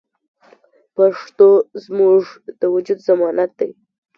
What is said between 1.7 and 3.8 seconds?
زموږ د وجود ضمانت دی.